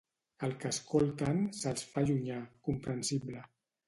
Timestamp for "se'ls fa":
1.57-2.03